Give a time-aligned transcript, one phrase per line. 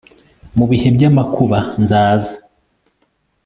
[0.57, 2.33] mu bihe by'amakuba, nzaza